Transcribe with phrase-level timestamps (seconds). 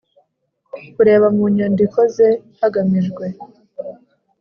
[0.93, 3.25] Kureba mu nyandiko ze hagamijwe